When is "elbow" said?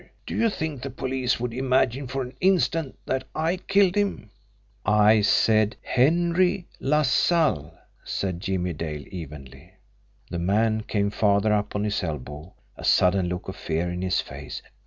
12.01-12.55